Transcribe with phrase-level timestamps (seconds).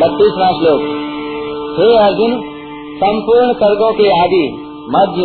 [0.00, 0.82] बत्तीसवां श्लोक
[1.78, 2.32] हे अर्जुन
[3.00, 5.22] संपूर्ण सर्गों के आदि मध्य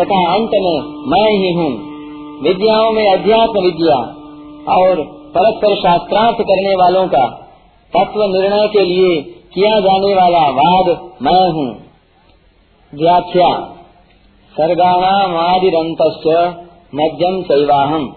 [0.00, 1.70] तथा अंत में मैं ही हूँ।
[2.42, 3.96] विद्याओं में अध्यात्म विद्या
[4.74, 5.02] और
[5.36, 7.26] परस्पर शास्त्रार्थ करने वालों का
[7.92, 9.22] तत्व निर्णय के लिए
[9.54, 11.68] किया जाने वाला वाद मैं हूँ।
[12.94, 13.72] व्याख्या।
[14.52, 16.02] सर्गाणामादिरंत
[16.94, 18.16] मध्यम शैवाहम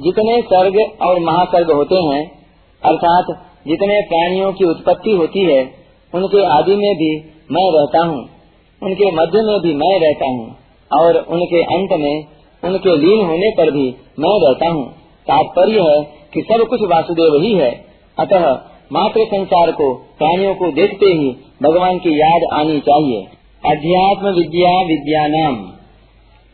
[0.00, 2.46] जितने सर्ग और महासर्ग होते हैं,
[2.84, 3.24] अर्थात
[3.68, 5.70] जितने प्राणियों की उत्पत्ति होती है,
[6.14, 7.16] उनके आदि में भी
[7.52, 8.37] मैं रहता हूँ।
[8.82, 10.46] उनके मध्य में भी मैं रहता हूँ
[10.90, 12.16] और उनके अंत में
[12.62, 13.86] उनके लीन होने पर भी
[14.18, 14.84] मैं रहता हूँ।
[15.26, 16.02] तात्पर्य है
[16.34, 17.70] कि सब कुछ वासुदेव ही है।
[18.18, 18.46] अतः
[18.92, 21.30] मात्र संसार को, प्राणियों को देखते ही
[21.62, 23.26] भगवान की याद आनी चाहिए।
[23.62, 25.56] अध्यात्म विद्या विद्या नाम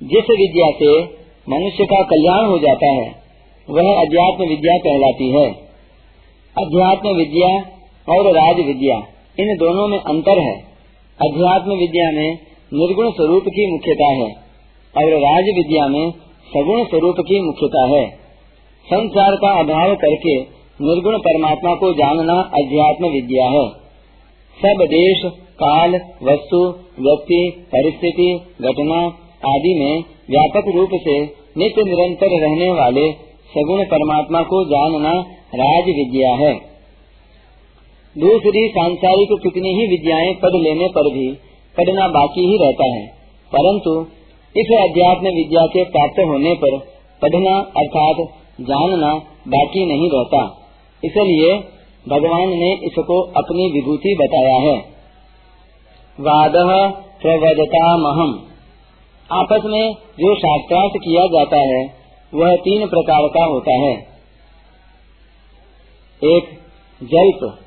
[0.00, 0.92] जिस विद्या से
[1.48, 3.06] मनुष्य का कल्याण हो जाता है,
[3.68, 5.46] वह अध्यात्म विद्या कहलाती है।
[6.56, 7.50] अध्यात्म विद्या
[8.08, 8.96] और राज विद्या
[9.38, 10.73] इन दोनों में अंतर है।
[11.20, 12.38] अध्यात्म विद्या में
[12.72, 14.28] निर्गुण स्वरूप की मुख्यता है,
[14.94, 16.10] और राज विद्या में
[16.48, 18.10] सगुण स्वरूप की मुख्यता है।
[18.86, 20.34] संसार का अभाव करके
[20.80, 23.68] निर्गुण परमात्मा को जानना अध्यात्म विद्या है।
[24.56, 26.64] सब देश, काल, वस्तु,
[27.00, 27.40] व्यक्ति,
[27.72, 29.00] परिस्थिति, घटना
[29.50, 31.22] आदि में व्यापक रूप से
[31.58, 33.12] नित्य निरंतर रहने वाले
[33.54, 35.12] सगुण परमात्मा को जानना
[35.54, 36.73] राज विद्या है।
[38.18, 41.32] दूसरी सांसारिक कितनी ही विद्याएँ पढ़ लेने पर भी
[41.76, 43.06] पढ़ना बाकी ही रहता है।
[43.54, 44.06] परंतु
[44.56, 46.78] इस अध्यात्म विद्या के प्राप्त होने पर
[47.22, 48.16] पढ़ना अर्थात
[48.60, 49.14] जानना
[49.48, 50.68] बाकी नहीं रहता।
[51.04, 51.58] इसलिए
[52.08, 54.76] भगवान ने इसको अपनी विभूति बताया है।
[56.20, 56.52] वाद
[57.22, 58.40] प्रवदता महम
[59.32, 61.94] आपस में जो शास्त्रार्थ किया जाता है,
[62.34, 64.06] वह तीन प्रकार का होता है।
[66.24, 66.44] एक,
[67.02, 67.63] जल्प।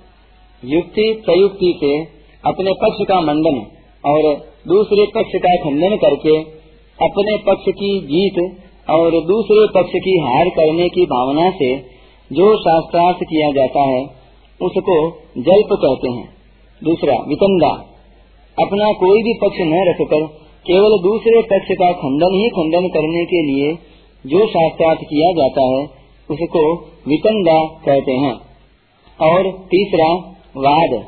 [0.65, 2.03] युक्ति प्रयुक्ति से
[2.45, 3.57] अपने पक्ष का मंडन
[4.05, 4.33] और
[4.67, 6.37] दूसरे पक्ष का खंडन करके
[7.05, 8.57] अपने पक्ष की जीत
[8.89, 11.77] और दूसरे पक्ष की हार करने की भावना से
[12.33, 14.03] जो शास्त्रार्थ किया जाता है,
[14.61, 16.29] उसको जल्प कहते हैं।
[16.83, 17.69] दूसरा वितंडा
[18.59, 20.25] अपना कोई भी पक्ष न रखकर
[20.67, 23.73] केवल दूसरे पक्ष का खंडन ही खंडन करने के लिए
[24.25, 25.83] जो शास्त्रार्थ किया जाता है,
[26.31, 26.75] उसको
[27.07, 28.35] वितंडा कहते हैं।
[29.21, 31.05] और तीसरा वाद।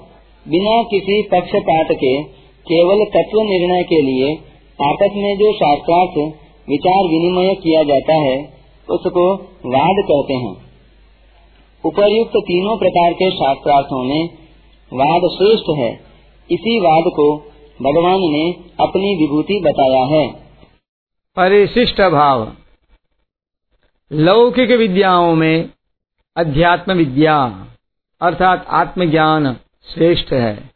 [0.48, 2.24] बिना किसी पक्षपात के,
[2.72, 4.36] केवल तत्व निर्णय के लिए
[4.82, 6.34] आपस में जो शास्त्रार्थ,
[6.70, 8.44] विचार विनिमय किया जाता है,
[8.90, 10.70] उसको वाद कहते हैं।
[11.86, 14.30] उपर्युक्त तीनों प्रकार के शास्त्रार्थों में
[14.94, 15.94] वाद श्रेष्ठ है।
[16.52, 17.38] इसी वाद को
[17.82, 20.28] भगवान ने अपनी विभूति बताया है।
[21.36, 22.52] परिशिष्ट भाव।
[24.12, 25.70] लौकिक विद्याओं में
[26.38, 27.66] अध्यात्म विद्या।
[28.22, 29.54] अर्थात आत्मज्ञान
[29.88, 30.70] श्रेष्ठ है।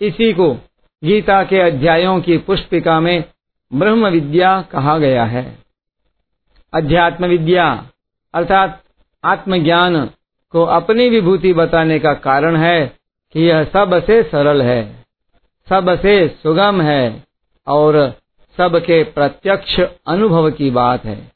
[0.00, 0.52] इसी को
[1.02, 3.24] गीता के अध्यायों की पुष्पिका में
[3.72, 5.58] ब्रह्म विद्या कहा गया है।
[6.72, 7.86] अध्यात्म विद्या
[8.34, 8.82] अर्थात
[9.24, 10.06] आत्मज्ञान
[10.50, 12.86] को अपनी विभूति बताने का कारण है
[13.34, 15.04] कि यह सबसे सरल है,
[15.68, 17.24] सबसे सुगम है
[17.66, 18.14] और
[18.58, 21.32] सबके प्रत्यक्ष अनुभव की बात है।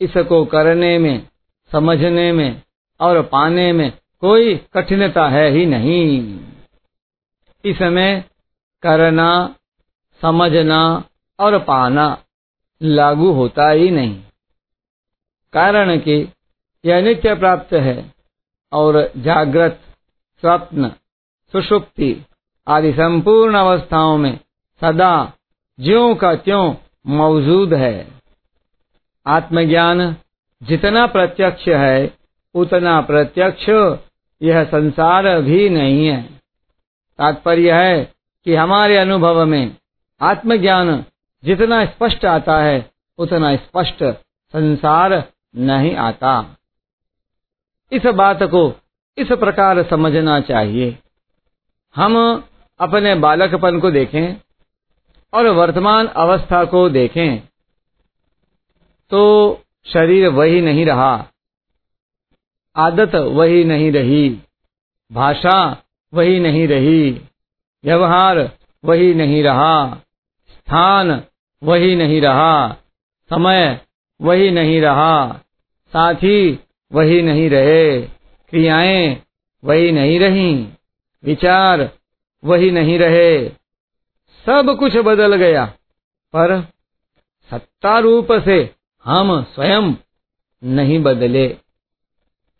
[0.00, 1.28] इसको करने में,
[1.72, 2.62] समझने में
[3.00, 6.40] और पाने में कोई कठिनता है ही नहीं।
[7.64, 8.24] इसमें
[8.82, 9.54] करना,
[10.22, 11.04] समझना
[11.40, 12.24] और पाना
[12.82, 14.22] लागू होता ही नहीं।
[15.52, 16.32] कारण कि
[16.84, 18.14] यह नित्य प्राप्त है
[18.72, 19.80] और जागृत,
[20.40, 20.88] स्वप्न,
[21.52, 22.26] सुषुप्ति
[22.68, 24.40] आदि संपूर्ण अवस्थाओं में
[24.80, 25.32] सदा
[25.80, 26.74] ज्यों का त्यों
[27.06, 28.08] मौजूद है।
[29.26, 30.16] आत्मज्ञान
[30.62, 32.18] जितना प्रत्यक्ष है,
[32.54, 33.66] उतना प्रत्यक्ष
[34.42, 36.22] यह संसार भी नहीं है।
[37.18, 38.14] तात्पर्य है
[38.44, 39.76] कि हमारे अनुभव में
[40.20, 41.04] आत्मज्ञान
[41.44, 44.04] जितना स्पष्ट आता है, उतना स्पष्ट
[44.52, 45.24] संसार
[45.56, 46.56] नहीं आता।
[47.92, 48.72] इस बात को
[49.18, 50.98] इस प्रकार समझना चाहिए।
[51.96, 52.44] हम
[52.80, 54.36] अपने बालकपन को देखें
[55.32, 57.42] और वर्तमान अवस्था को देखें
[59.10, 59.20] तो
[59.86, 61.26] शरीर वही नहीं रहा।
[62.76, 64.38] आदत वही नहीं रही,
[65.12, 65.82] भाषा
[66.14, 67.10] वही नहीं रही,
[67.84, 68.50] व्यवहार
[68.84, 69.94] वही नहीं रहा,
[70.50, 71.22] स्थान
[71.62, 72.72] वही नहीं रहा,
[73.30, 73.80] समय
[74.22, 75.32] वही नहीं रहा,
[75.92, 76.60] साथी
[76.92, 78.00] वही नहीं रहे,
[78.50, 79.22] क्रियाएँ
[79.64, 80.68] वही नहीं रही,
[81.24, 81.90] विचार
[82.44, 83.48] वही नहीं रहे,
[84.46, 85.64] सब कुछ बदल गया।
[86.32, 86.60] पर
[87.50, 88.74] सत्ता रूप से
[89.04, 89.94] हम स्वयं
[90.64, 91.56] नहीं बदले।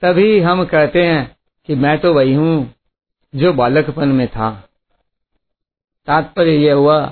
[0.03, 1.37] तभी हम कहते हैं
[1.67, 2.75] कि मैं तो वही हूँ
[3.35, 4.51] जो बालकपन में था।
[6.07, 7.07] तात्पर्य यह हुआ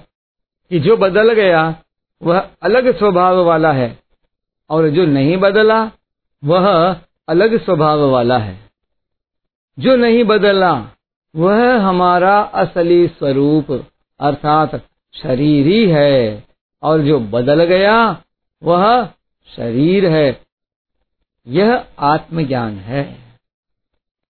[0.70, 1.76] कि जो बदल गया,
[2.22, 3.98] वह अलग स्वभाव वाला है
[4.70, 5.90] और जो नहीं बदला,
[6.44, 6.96] वह
[7.28, 8.70] अलग स्वभाव वाला है।
[9.78, 10.88] जो नहीं बदला,
[11.36, 13.86] वह हमारा असली स्वरूप
[14.20, 14.82] अर्थात
[15.14, 16.44] शरीर ही है
[16.82, 18.22] और जो बदल गया,
[18.62, 19.06] वह
[19.56, 20.47] शरीर है।
[21.48, 23.27] यह आत्मज्ञान है।